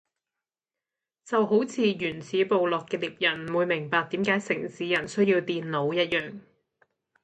[1.25, 6.39] 就好似原始部落嘅獵人唔會明白點解城市人需要電腦一樣